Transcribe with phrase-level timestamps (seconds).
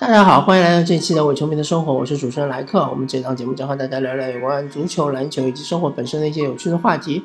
[0.00, 2.88] 大家好，欢迎来到这一期的伪球迷的生活，我是主持人莱克。
[2.88, 7.24] 我们这档节目将和大家聊聊有关足球、篮球以及生活本身的一些有趣的话题。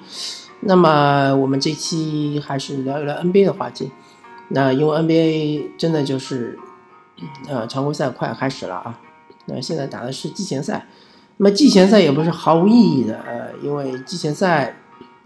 [0.62, 3.92] 那么我们这期还是聊一聊 NBA 的话题。
[4.48, 6.58] 那因为 NBA 真的就是
[7.48, 9.00] 呃常规赛快要开始了啊，
[9.46, 10.88] 那现在打的是季前赛。
[11.38, 14.76] 那么季前赛也不是毫无意义的，呃，因为季前赛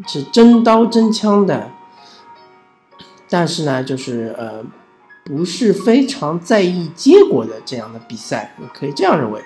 [0.05, 1.71] 是真刀真枪的，
[3.29, 4.65] 但是呢，就是呃。
[5.27, 9.43] 不是非常在意结果的这样的比赛，你可以这样认为。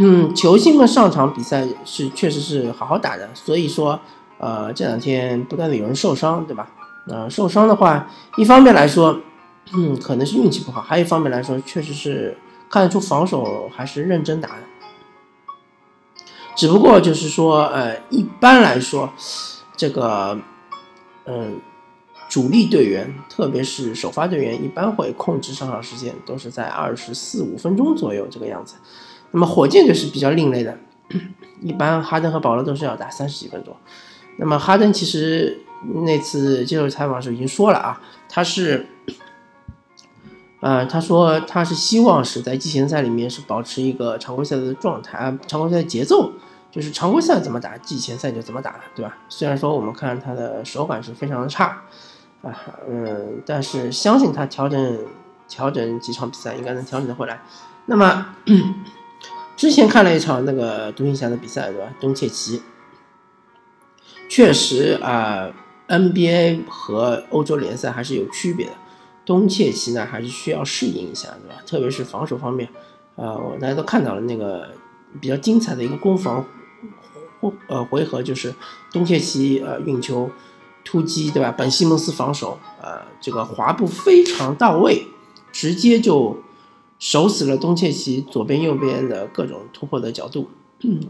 [0.00, 4.00] 嗯，球星们上场比赛是确实是好好打的，所以说，
[4.38, 6.68] 呃，这两天不断的有人受伤，对吧？
[7.06, 9.20] 呃，受伤的话，一方面来说，
[9.72, 12.36] 嗯，可能是运气不好；，还有一方面来说，确实是
[12.68, 14.62] 看得出防守还是认真打的。
[16.56, 19.12] 只不过就是说，呃，一般来说，
[19.76, 20.36] 这个，
[21.26, 21.60] 嗯。
[22.28, 28.74] 主力队员，特别是首发队员，一般会控制上场时间，都是在二十四五分钟左右这个样子。
[29.30, 30.78] 那么火箭队是比较另类的，
[31.62, 33.74] 一般哈登和保罗都是要打三十几分钟。
[34.36, 35.58] 那么哈登其实
[36.04, 38.86] 那次接受采访的时候已经说了啊，他是，
[40.60, 46.32] 呃，他说他是希望是在季前赛里面是保持一个常规赛的状态，常规赛的节奏，
[46.70, 49.16] 就是常规赛怎么打，季前赛就怎么打，对吧？
[49.28, 51.82] 虽然说我们看他的手感是非常的差。
[52.42, 52.54] 啊，
[52.88, 54.98] 嗯，但是相信他调整
[55.48, 57.40] 调整几场比赛应该能调整的回来。
[57.86, 58.34] 那么
[59.56, 61.92] 之前看了一场那个独行侠的比赛，对吧？
[61.98, 62.62] 东契奇
[64.28, 65.50] 确实啊
[65.88, 68.72] ，NBA 和欧洲联赛还是有区别的。
[69.26, 71.60] 东契奇呢，还是需要适应一下，对吧？
[71.66, 72.68] 特别是防守方面，
[73.16, 74.68] 啊，大家都看到了那个
[75.20, 76.44] 比较精彩的一个攻防
[77.66, 78.54] 呃回合，就是
[78.92, 80.30] 东契奇呃运球。
[80.90, 81.54] 突击对吧？
[81.54, 85.06] 本西蒙斯防守，呃，这个滑步非常到位，
[85.52, 86.38] 直接就
[86.98, 90.48] 守死了东契奇左边右边的各种突破的角度，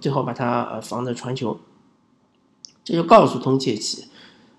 [0.01, 1.61] 最后把他呃防的传球。
[2.83, 4.09] 这就告诉东契奇，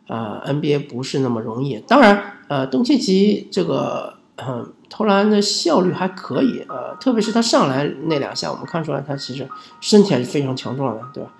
[0.07, 1.83] 啊，NBA 不是那么容易。
[1.85, 9.45] 当然，呃，东契奇这个嗯投篮的效率还可以，呃，特别是他上来那两下，我们看出来他其实
[9.81, 11.33] 身体还是非常强壮的，对吧？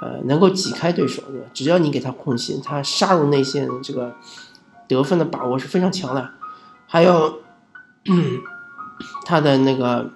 [0.00, 1.46] 呃，能够挤开对手，对吧？
[1.54, 4.14] 只要你给他空隙，他杀入内线，这个
[4.86, 6.30] 得分的把握是非常强的。
[6.86, 7.40] 还有
[9.24, 10.10] 他的那个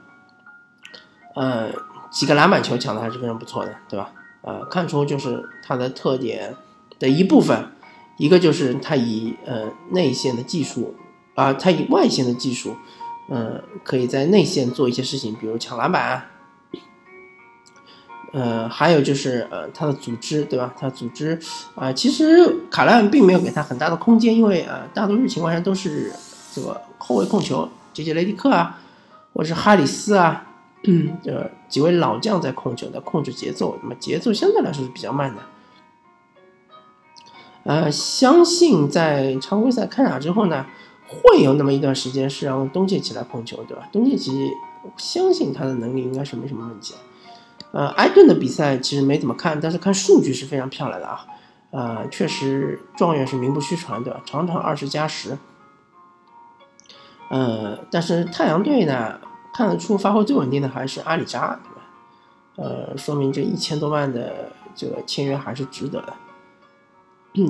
[1.34, 1.70] 呃
[2.10, 4.12] 几个篮板球抢的还是非常不错的，对吧？
[4.42, 6.54] 呃，看出就是他的特点
[6.98, 7.72] 的一部分。
[8.18, 10.94] 一个就是他以呃内线的技术
[11.34, 12.76] 啊，他以外线的技术，
[13.30, 16.10] 嗯，可以在内线做一些事情，比如抢篮板。
[16.12, 16.26] 啊
[18.32, 20.72] 呃，还有就是呃，他的组织，对吧？
[20.78, 21.36] 他组织
[21.74, 26.12] 啊，其实卡莱恩并没有给他很大的空间，因为呃，大多数情况下都是
[26.54, 28.78] 这个后卫控球，杰杰雷迪克啊，
[29.32, 30.46] 或者是哈里斯啊，
[30.84, 35.42] 嗯这几位老将在控球，在控制节奏，那么节奏相对来说是比较慢的。
[37.64, 40.64] 呃，相信在常规赛开打之后呢，
[41.06, 43.88] 会有那么一段时间是让东契奇来控球，对吧？
[43.92, 44.50] 东契奇
[44.96, 46.94] 相信他的能力应该是没什么问题。
[47.72, 51.26] 呃，埃顿的比赛其实没怎么看，但是看数据是非常漂亮的啊。
[51.70, 55.38] 呃，确实状元是名不虚传的，场场二十加十。
[57.30, 59.20] 呃，但是太阳队呢，
[59.54, 61.82] 看得出发挥最稳定的还是阿里扎，对吧？
[62.56, 66.12] 呃，说明这一千多万的这个签约还是值得的。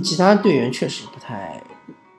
[0.04, 1.64] 其他队员确实不太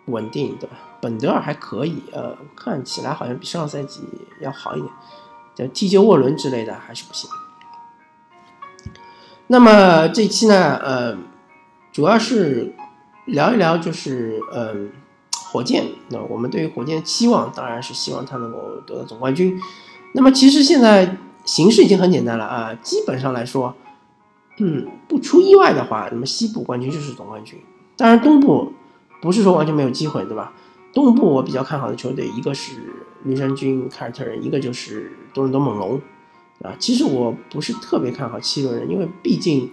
[0.05, 0.75] 稳定，对吧？
[0.99, 4.01] 本德尔还可以，呃，看起来好像比上赛季
[4.39, 4.91] 要好一点。
[5.53, 7.29] 叫 TJ 沃伦之类的还是不行。
[9.51, 11.17] 那么这期呢，呃，
[11.91, 12.73] 主要是
[13.25, 14.89] 聊一聊，就是嗯，
[15.51, 15.87] 火箭。
[16.07, 19.59] 那我们对于火箭的期望，当然是希望他能够得到总冠军。
[20.13, 23.75] 那么其实现在形势已经很简单了啊，基本上来说，
[24.59, 27.59] 嗯，不出意外的话，那么西部冠军就是总冠军。
[27.97, 28.71] 当然东部
[29.21, 30.53] 不是说完全没有机会，对吧？
[30.93, 32.71] 东部我比较看好的球队，一个是
[33.25, 36.01] 绿衫军凯尔特人，一个就是多伦多猛龙。
[36.63, 39.71] 啊，其实我不是特别看好七六人，因为毕竟，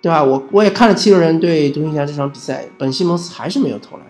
[0.00, 0.22] 对吧？
[0.22, 4.06] 我我也看了七六人对独行侠这场比赛，本西蒙斯还是没有投篮。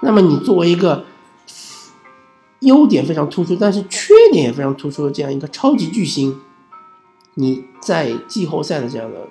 [0.00, 1.04] 那么你作为一个
[2.60, 6.40] 优点非常突出，但是缺点也非常突出的这样一个超级巨星，
[7.34, 9.28] 你在季后赛的这样的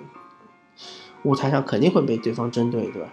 [1.24, 3.08] 舞台上肯定会被对方针对，对吧？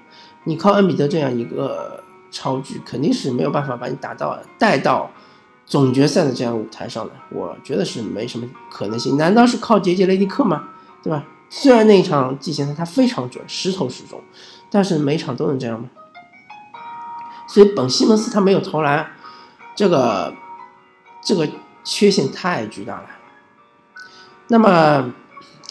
[0.45, 2.01] 你靠恩比德这样一个
[2.31, 5.11] 超巨，肯定是没有办法把你打到带到。
[5.67, 9.17] 总决赛的这样舞台上呢，我觉得是没什么可能性。
[9.17, 10.69] 难道是靠杰杰雷迪克吗？
[11.03, 11.25] 对吧？
[11.49, 14.21] 虽然那一场季前赛他非常准，十投十中，
[14.71, 15.89] 但是每场都能这样吗？
[17.49, 19.11] 所以本西蒙斯他没有投篮，
[19.75, 20.33] 这个
[21.21, 21.45] 这个
[21.83, 23.05] 缺陷太巨大了。
[24.47, 25.13] 那么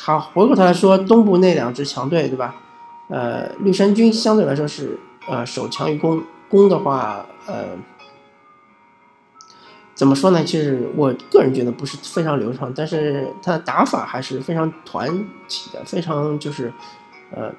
[0.03, 2.55] 好，回过头来说，东部那两支强队，对吧？
[3.09, 7.69] 呃，绿衫军相对来说是呃守强于攻，攻的话，呃。
[9.97, 10.45] 怎么说呢？
[10.45, 15.09] 其实我个人觉得不是非常流畅，但是他的打法还是非常团
[15.49, 16.71] 体的，非常就是，
[17.33, 17.51] 呃，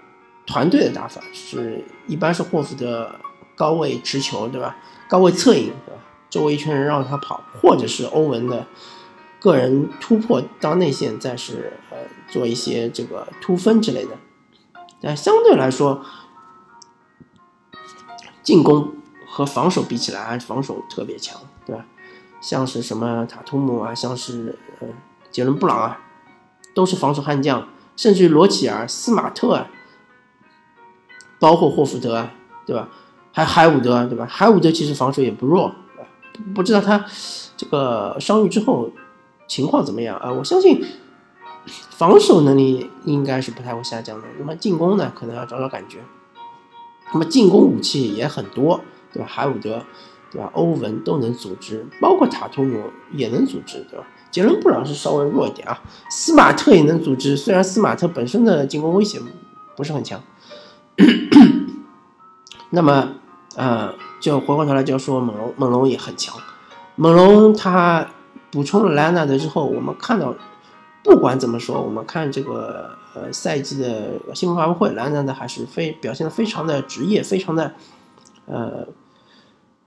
[0.45, 3.09] 团队的打法是一般是霍福德
[3.55, 4.77] 高位持球，对吧？
[5.09, 6.01] 高位策应，对吧？
[6.29, 8.67] 周围一圈人让他跑，或者是欧文的
[9.39, 11.97] 个人突破到内线，再是呃
[12.29, 14.11] 做一些这个突分之类的。
[15.01, 16.05] 但相对来说，
[18.43, 18.93] 进攻
[19.25, 21.83] 和防守比起来，还是防守特别强，对吧？
[22.39, 24.87] 像是什么塔图姆啊，像是呃
[25.31, 25.99] 杰伦布朗啊，
[26.73, 29.67] 都是防守悍将，甚至罗齐尔、斯马特啊，
[31.39, 32.31] 包括霍福德啊，
[32.65, 32.89] 对吧？
[33.31, 34.25] 还海伍德，对吧？
[34.25, 35.73] 海伍德其实防守也不弱，
[36.55, 37.05] 不知道他
[37.55, 38.91] 这个伤愈之后
[39.47, 40.31] 情况怎么样啊？
[40.31, 40.83] 我相信
[41.67, 44.27] 防守能力应该是不太会下降的。
[44.39, 45.99] 那么进攻呢，可能要找找感觉。
[47.13, 48.81] 那么进攻武器也很多，
[49.11, 49.27] 对吧？
[49.27, 49.83] 海伍德。
[50.37, 50.51] 对吧？
[50.53, 54.05] 欧文都能组织，包括塔图姆也能组织，对吧？
[54.29, 55.81] 杰伦布朗是稍微弱一点啊，
[56.11, 59.19] 斯马特也能组织，虽然斯马特本身的进攻威胁
[59.75, 60.21] 不是很强。
[62.69, 63.13] 那么，
[63.55, 66.35] 呃，就回过头来就说猛龙，猛龙也很强。
[66.95, 68.07] 猛龙他
[68.51, 70.35] 补充了莱昂纳德之后，我们看到，
[71.01, 77.73] 不管怎么说，我们看这个呃赛季的新闻发布会，莱昂纳德还是非表现的非常的职业，非常的
[78.45, 78.87] 呃。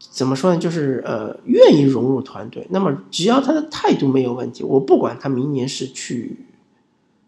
[0.01, 0.59] 怎么说呢？
[0.59, 2.67] 就是呃，愿意融入团队。
[2.71, 6.47] 那么，只要他的态度没有问题，我不管他明年是去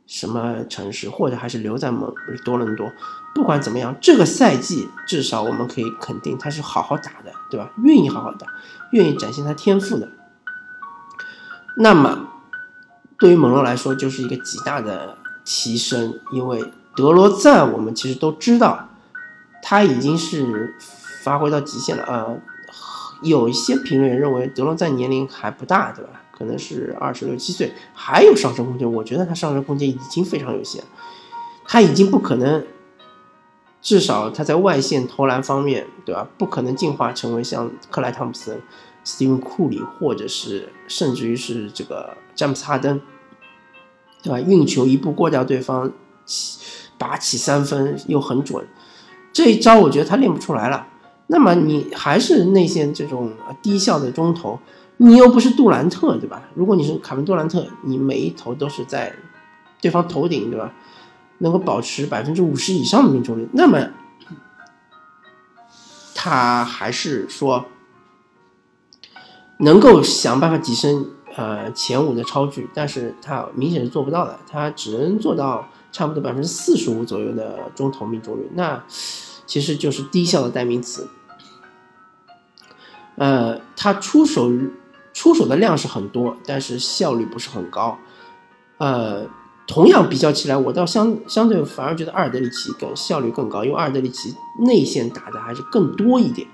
[0.07, 2.13] 什么城市，或者还是留在蒙
[2.47, 2.91] 多伦多，
[3.35, 7.71] 不管怎么样，这个赛季至少我们可以肯定他是好好打的，对吧？
[7.85, 8.47] 愿意好好打，
[8.93, 10.09] 愿意展现他天赋的。
[11.77, 12.29] 那么，
[13.19, 16.65] 对于猛龙来说，就是一个极大的提升，因为
[16.97, 18.89] 德罗赞，我们其实都知道，
[19.63, 20.75] 他已经是
[21.23, 22.27] 发挥到极限了啊。
[23.23, 26.23] 有一些评论员认为德罗赞年龄还不大，对吧？
[26.37, 28.91] 可能是二十六七岁，还有上升空间。
[28.91, 30.83] 我觉得他上升空间已经非常有限，
[31.65, 32.65] 他已经不可能，
[33.81, 36.29] 至少他在外线投篮方面，对吧？
[36.37, 38.61] 不可能进化成为像克莱汤普森、
[39.05, 43.01] 斯蒂芬库里，或者是甚至于是这个詹姆斯哈登，
[44.23, 44.41] 对吧？
[44.41, 45.93] 运球一步过掉对方，
[46.99, 48.67] 拔起三分又很准，
[49.33, 50.89] 这一招我觉得他练不出来了。
[51.27, 53.33] 那么你还是内线这种
[53.63, 54.59] 低效的中投，
[54.99, 56.43] 你又不是杜兰特，对吧？
[56.55, 59.15] 如果你是卡文杜兰特，你每一投都是在
[59.81, 60.73] 对方头顶，对吧？
[61.39, 63.89] 能够保持百分之五十以上的命中率，那么
[66.15, 67.65] 他还是说
[69.59, 71.05] 能够想办法跻身
[71.35, 78.81] 呃前五的超距，但是他明显是做不到的，他只能做到差不多百分之四十五左右的中投命中率，那
[79.47, 81.09] 其实就是低效的代名词。
[83.17, 84.51] 呃，他出手
[85.13, 87.99] 出手的量是很多，但是效率不是很高。
[88.79, 89.27] 呃，
[89.67, 94.35] 同样比较起来，我倒相相对反而觉得阿尔德里奇更效率更高，因为阿尔德里奇
[94.67, 96.49] 内线打的还是更多一点。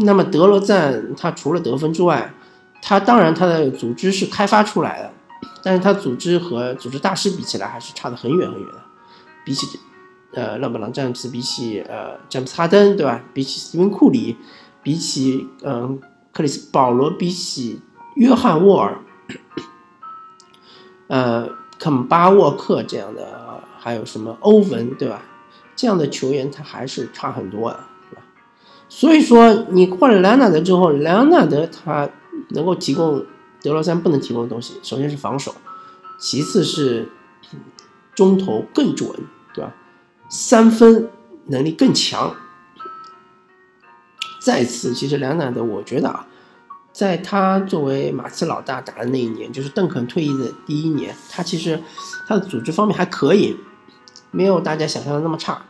[0.00, 2.34] 那么德罗赞他除了得分之外，
[2.82, 5.12] 他当然他的组织是开发出来的，
[5.62, 8.82] 但是他组织和组织大师比起来还是差得很远很远的。
[9.44, 9.66] 比起
[10.32, 13.24] 呃勒布朗詹姆斯，比起呃詹姆斯哈登，对吧？
[13.32, 14.36] 比起斯蒂芬库里。
[14.80, 16.00] 比起嗯，
[16.32, 17.82] 克里斯保罗，比起
[18.14, 18.98] 约翰沃尔，
[21.08, 25.20] 呃，肯巴沃克这样的，还有什么欧文，对吧？
[25.76, 28.22] 这样的球员他还是差很多啊，是吧？
[28.88, 32.08] 所以说你换了莱昂纳德之后，莱昂纳德他
[32.50, 33.26] 能够提供
[33.60, 35.54] 德罗赞不能提供的东西，首先是防守，
[36.18, 37.10] 其次是
[38.14, 39.10] 中投更准，
[39.52, 39.74] 对吧？
[40.28, 41.10] 三分
[41.46, 42.34] 能力更强。
[44.40, 46.26] 再次，其实莱纳德，我觉得啊，
[46.92, 51.82] 在他作为马刺老大打的那一年，就是邓肯退役的第一年，他其实
[52.26, 53.56] 他的组织方面还可以，
[54.30, 55.60] 没有大家想象的那么差。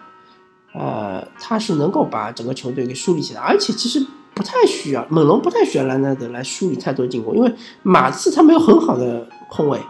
[0.75, 9.81] 呃，他是能够把整个球队给梳理起来，而且其实不太需要猛龙不太需要莱纳德来梳理太多进攻，因为马刺他没有很好的控卫，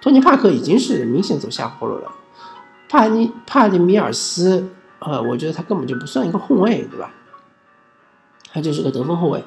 [0.00, 2.10] 托尼帕克已经是明显走下坡路了，
[2.94, 4.68] 帕尼帕蒂米尔斯，
[5.00, 7.10] 呃，我觉得他根本就不算一个后卫，对吧？
[8.52, 9.42] 他就是个得分后卫，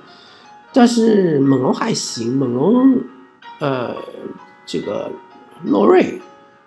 [0.74, 3.02] 但是猛龙还行，猛龙，
[3.60, 3.96] 呃，
[4.66, 5.10] 这个
[5.64, 6.22] 洛瑞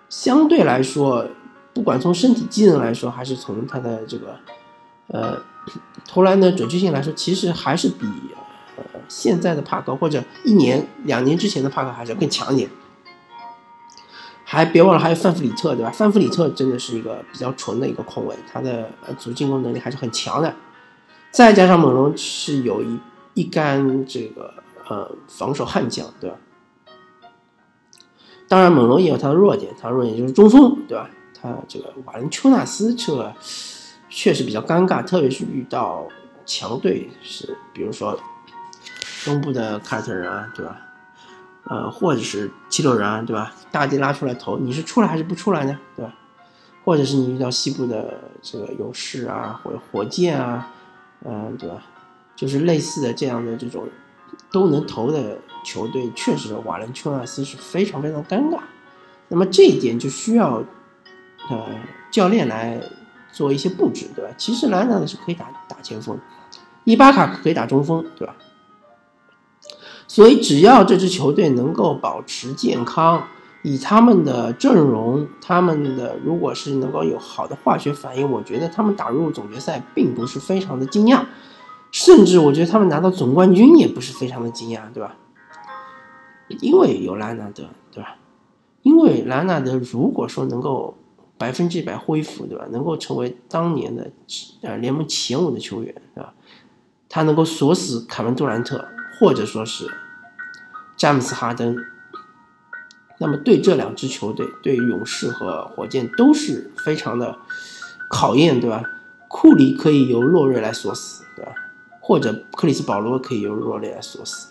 [0.09, 1.27] 相对来说，
[1.71, 4.35] 不管从身体机能来说，还是从他的这个
[5.09, 5.37] 呃
[6.07, 8.07] 投篮的准确性来说，其实还是比
[9.07, 12.67] 现在的帕克或者一年两年之前的帕克还是要更强一点。
[14.51, 15.89] 还别忘了还有范弗里特，对吧？
[15.89, 20.53] 范弗里特真的是一个比较纯的一个控卫，他的呃组织进攻能力还是很强的。
[21.31, 22.99] 再加上猛龙是有一
[23.33, 24.53] 一杆这个
[24.89, 26.35] 呃防守悍将，对吧？
[28.49, 31.09] 当然猛龙也有他的弱点，他弱点就是中锋，对吧？
[31.41, 33.33] 他这个瓦伦丘纳斯这个
[34.09, 36.05] 确实比较尴尬，特别是遇到
[36.45, 38.19] 强队，是比如说
[39.23, 40.75] 东部的凯尔特人啊，对吧？
[41.65, 43.53] 呃，或者是七六人啊，对吧？
[43.71, 45.77] 大帝拉出来投，你是出来还是不出来呢？
[45.95, 46.13] 对吧？
[46.83, 50.67] 或者是你遇到西部的这个勇士啊，或者火箭啊，
[51.23, 51.83] 嗯，对吧？
[52.35, 53.87] 就是类似的这样的这种
[54.51, 58.59] 都能投的球队，确实瓦伦丘纳斯是非常非常尴尬。
[59.27, 60.63] 那么这一点就需要
[61.49, 61.67] 呃
[62.09, 62.81] 教练来
[63.31, 64.31] 做一些布置，对吧？
[64.35, 66.19] 其实兰纳是可以打打前锋，
[66.83, 68.35] 伊巴卡可以打中锋，对吧？
[70.13, 73.25] 所以，只要这支球队能够保持健康，
[73.61, 81.23] 以他们的阵容，他们的如果是能够有好的化学反应，我觉得他们打入总决赛并不是非常的惊讶，
[81.91, 85.15] 甚至我觉得他们拿到总冠军也不是非常的惊讶，对吧？
[86.59, 87.63] 因为有莱纳德，
[87.93, 88.17] 对吧？
[88.81, 90.97] 因为莱纳德如果说能够
[91.37, 92.65] 百分之百恢复，对吧？
[92.69, 94.11] 能够成为当年的
[94.61, 96.33] 呃联盟前五的球员，对吧？
[97.07, 98.85] 他能够锁死凯文杜兰特。
[99.19, 99.87] 或者说是
[100.97, 101.75] 詹姆斯哈登，
[103.17, 107.37] 那么对这两支球队，对勇士和火箭都是非常的
[108.09, 108.83] 考验，对吧？
[109.27, 111.51] 库里可以由洛瑞来锁死，对吧？
[111.99, 114.49] 或者克里斯保罗可以由洛瑞来锁死，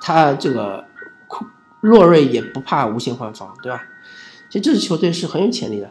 [0.00, 0.84] 他这个
[1.26, 1.46] 库
[1.80, 3.84] 洛瑞也不怕无限换防，对吧？
[4.48, 5.90] 其实这支球队是很有潜力的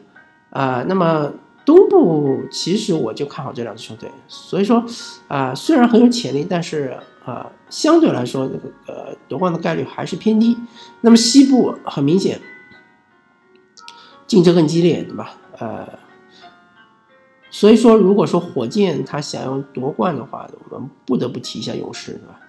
[0.49, 0.83] 啊。
[0.87, 1.33] 那么。
[1.71, 4.83] 东部其实我就看好这两支球队，所以说，
[5.29, 10.57] 啊，虽然很有潜力，但是啊，相对来说，这个呃夺冠的概率还是偏低。
[10.99, 12.41] 那么西部很明显，
[14.27, 15.33] 竞争更激烈，对吧？
[15.59, 15.87] 呃，
[17.49, 22.39] 所以说，如果说火箭他想要夺冠的话，我们不得不提一下勇士，对吧？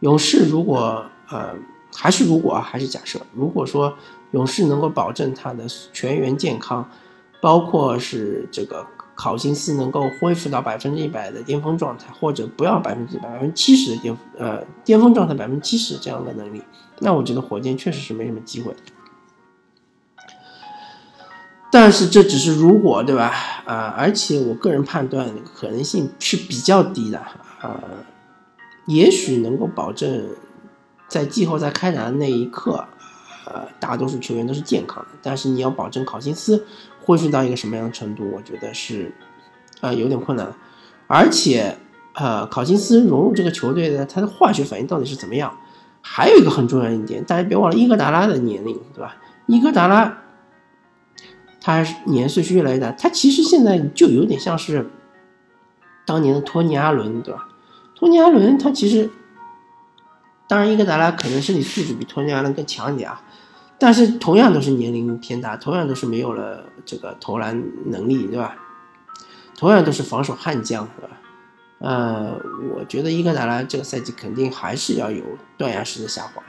[0.00, 1.54] 勇士如果呃
[1.94, 3.94] 还是如果啊，还是假设，如果说
[4.30, 6.88] 勇士能够保证他的全员健康。
[7.42, 16.62] 包括是这个考辛斯能够恢复到百分之一百的巅峰状态，或者不要百分之百分之七十的巅呃巅峰状态百分之七十这样的能力，
[17.00, 18.72] 那我觉得火箭确实是没什么机会。
[21.72, 23.32] 但是这只是如果对吧？
[23.64, 27.18] 啊，而且我个人判断可能性是比较低的
[27.60, 27.82] 啊，
[28.86, 30.28] 也许能够保证
[31.08, 32.84] 在季后赛开打的那一刻。
[33.44, 36.64] 呃，大多数球员都是健康的，但是你要保证考辛斯
[37.04, 39.12] 恢复到一个什么样的程度，我觉得是，
[39.80, 40.54] 呃，有点困难。
[41.08, 41.76] 而且，
[42.14, 45.58] 呃，考辛斯融入这个球队的他的化学反应到底是怎么样？
[46.00, 49.16] 还有一个很重要一点，大家别忘了伊戈达拉的年龄，对吧？
[49.46, 50.18] 伊戈达拉，
[51.60, 54.90] 他年岁是越来越大，他其实现在就有点像是
[56.06, 57.48] 当年的托尼阿伦，对吧？
[57.94, 59.10] 托尼阿伦他其实，
[60.48, 63.22] 当然伊戈达拉可能身体素质比托尼阿伦更强一点啊。
[63.82, 68.56] 但是同样都是年龄偏大，同样都是没有了这个投篮能力，对吧？
[69.56, 71.16] 同样都是防守悍将，对吧？
[71.80, 72.40] 呃，
[72.76, 75.24] 我觉得伊戈达拉这个赛季肯定还是要有
[75.58, 76.40] 断崖式的下滑，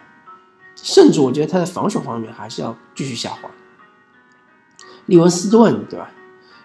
[0.75, 3.49] 甚至我觉得他在防守方面还是要继续下滑。
[5.07, 6.11] 利文斯顿，对吧？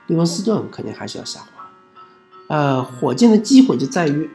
[0.08, 1.46] 利文斯顿肯定还是要下滑。
[2.48, 4.30] 呃，火箭的机会就在于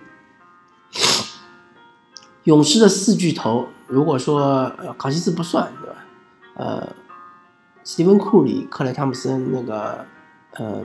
[2.46, 5.98] 勇士的四巨头，如果说呃考辛斯不算，对吧？
[6.56, 6.88] 呃，
[7.84, 10.06] 斯蒂芬·库里、克莱·汤普森、那个，
[10.52, 10.84] 呃，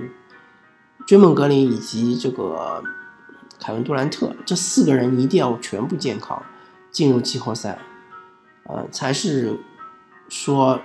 [1.07, 2.83] 追梦格林以及这个
[3.61, 6.43] 凯文·杜兰特这四个人一定要全部健康
[6.91, 7.79] 进入季后赛，
[8.65, 9.59] 呃，才是
[10.31, 10.81] 说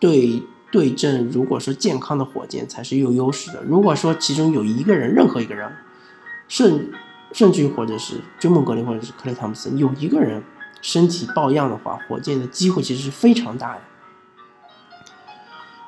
[0.00, 0.42] 对
[0.72, 1.28] 对阵。
[1.28, 3.62] 如果说健康的火箭才是有优势的。
[3.62, 5.72] 如果说其中有一个人，任何一个人，
[6.48, 6.90] 甚
[7.32, 10.42] 甚至于或者是追梦格林或者是克莱·汤普森有一个人。
[10.80, 13.80] 身体抱恙的话，火箭的机会其实是非常大的。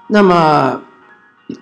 [0.08, 0.82] 那么，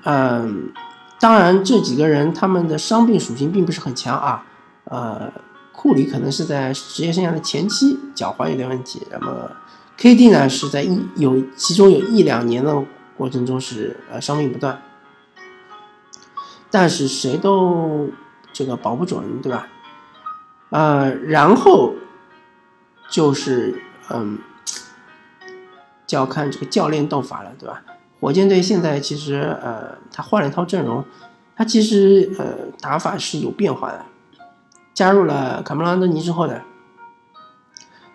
[0.04, 0.72] 嗯，
[1.20, 4.46] 当然这几个人他们的伤病属性并不是很强啊。
[4.84, 5.30] 呃，
[5.72, 9.50] 库里可能是在职业生涯的前期脚踝有点问题，那么
[9.98, 12.82] KD 呢是在一有其中有一两年的
[13.16, 14.80] 过程中是呃伤病不断，
[16.70, 18.08] 但是谁都
[18.52, 19.68] 这个保不准，对吧？
[20.70, 21.92] 呃，然后。
[23.10, 24.38] 就是，嗯，
[26.06, 27.82] 就要看这个教练斗法了，对吧？
[28.20, 31.04] 火箭队现在其实，呃，他换了一套阵容，
[31.56, 34.04] 他其实，呃，打法是有变化的。
[34.92, 36.60] 加入了卡梅隆·安东尼之后呢，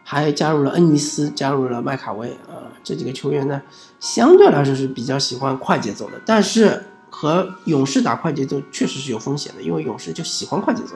[0.04, 3.62] 还加入了恩尼斯，加入了麦卡威啊，这几个球员呢，
[4.02, 6.20] 相对来说是比较喜欢快节奏的。
[6.26, 10.96] 但是和勇士打快节奏确实是有风险的，因为勇士就喜欢快节奏。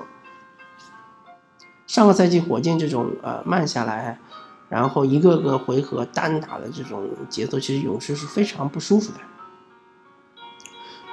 [1.88, 4.20] 上个赛季火箭这种呃慢下来，
[4.68, 9.20] 然后一个个回合单打的这种节奏，其实勇士是非常不舒服的。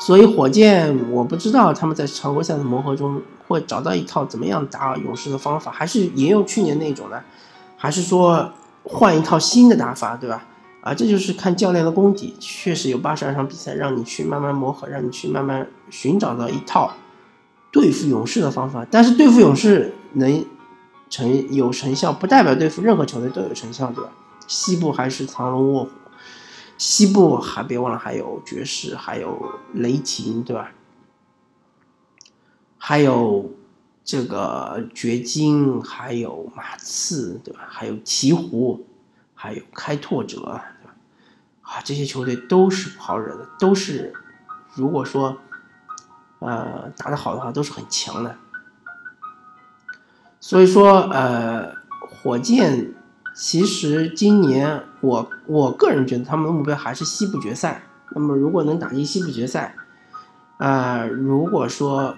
[0.01, 7.23] 所以火箭我不知道他们在常规赛的磨合中会找到一套怎么样打勇士的方法，还是沿用去年那种呢？
[7.77, 8.53] 还是说
[8.83, 10.45] 换一套新的打法，对吧？
[10.81, 12.35] 啊，这就是看教练的功底。
[12.41, 16.93] 确实有八十二场比赛让你去慢慢磨合，让你去慢慢寻找到一套
[17.71, 18.85] 对付勇士的方法。
[18.91, 20.45] 但是对付勇士能。
[21.15, 24.11] 成有成效，不代表对付任何球队都有成效，对吧？
[24.49, 25.91] 西部还是藏龙卧虎，
[26.77, 30.73] 西部还别忘了还有爵士，还有雷霆，对吧？
[32.77, 33.53] 还有
[34.05, 37.61] 这个掘金，还有马刺，对吧？
[37.69, 38.81] 还有鹈鹕，
[39.37, 40.97] 还有开拓者，对吧？
[41.63, 44.13] 啊，这些球队都是不好惹的，都是
[44.75, 45.37] 如果说
[46.41, 48.37] 呃打得好的话，都是很强的。
[50.47, 52.93] 所以说，呃，火箭
[53.35, 57.81] 其实今年我我个人觉得他们的目标还是西部决赛。
[58.15, 59.75] 那么如果能打进西部决赛，
[60.59, 62.15] 啊，如果说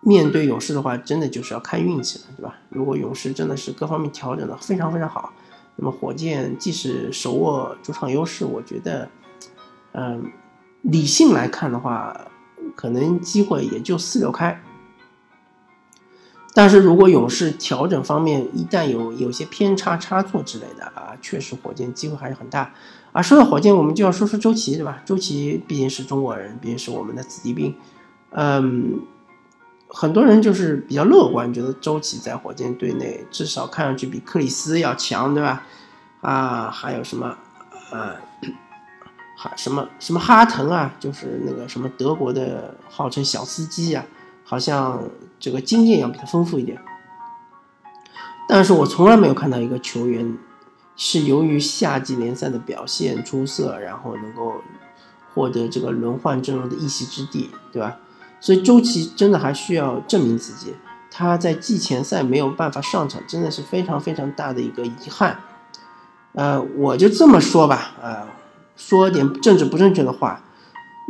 [0.00, 2.54] 面对勇士的话，真的就是要看运气了，对吧？
[2.70, 5.34] 如果勇士真的是各方面调整的非常非常好，
[5.76, 9.06] 那么火箭即使手握主场优势，我觉得，
[9.92, 10.32] 嗯，
[10.80, 12.18] 理性来看的话，
[12.74, 14.58] 可能机会也就四六开。
[16.56, 22.72] 但是如果勇士调整方面一旦有有些偏差差错之类的啊，确实火箭机会还是很大
[23.12, 23.20] 啊。
[23.20, 25.02] 说到火箭，我们就要说说周琦，对吧？
[25.04, 27.74] 周琦毕竟是中国人，毕竟是我们的子弟兵，
[28.30, 29.02] 嗯，
[29.86, 35.62] 很多人就是比较乐观，觉得周琦在火箭队内至少看上去比克里斯要强，对吧？
[36.22, 37.36] 啊，还有什么
[37.92, 38.16] 啊，
[39.36, 44.02] 还什么什么哈腾啊，就是那个什么德国的号称小司机啊。
[44.48, 45.02] 好像
[45.38, 46.80] 这个经验要比他丰富一点，
[48.48, 50.36] 但是我从来没有看到一个球员
[50.96, 54.54] 是由于夏季联赛的表现出色，然后能够
[55.34, 57.98] 获得这个轮换阵容的一席之地，对吧？
[58.40, 60.74] 所以周琦真的还需要证明自己，
[61.10, 65.38] 他在季前赛没有办法上场，真的是非常非常大的一个遗憾。
[66.32, 68.26] 呃，我就这么说吧，呃，
[68.76, 70.42] 说点政治不正确的话，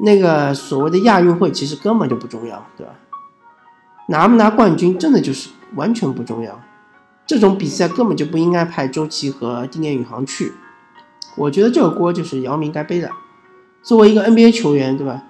[0.05, 2.95] 那个所谓的亚运会其实根本就不重要，对吧？
[4.09, 6.61] 拿不拿冠军真的就是完全不重要，
[7.27, 10.53] 这种比赛根本就不应该派周琦和丁彦雨航去。
[11.37, 13.11] 我觉得这个锅就是姚明该背的。
[13.83, 15.25] 作为一个 NBA 球员，对吧？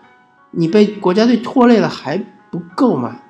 [0.52, 2.16] 你被国家队拖累了还
[2.50, 3.20] 不够吗？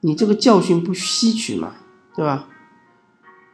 [0.00, 1.72] 你这个教训不吸取吗？
[2.16, 2.46] 对吧？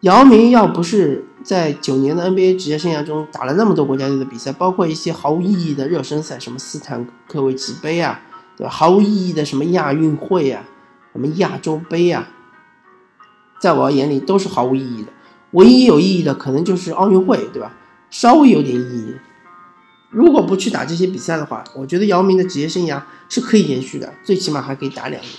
[0.00, 8.20] 姚明要不是在九年的 NBA 职业生涯中打了那么多国家队的比赛，包括一些毫无意义的热身赛，什么斯坦科维奇杯啊，
[8.57, 8.70] 对吧？
[8.70, 10.62] 毫无意义的什么亚运会啊。
[11.16, 12.29] 什么亚洲杯啊，
[13.59, 15.09] 在我眼里都是毫无意义的。
[15.52, 17.72] 唯一有意义的可能就是奥运会，对吧？
[18.11, 19.16] 稍微有点意义。
[20.11, 23.00] 如果不去打这些比赛的话，我觉得姚明的职业生涯
[23.31, 25.33] 是可以延续的，最起码还可以打两年。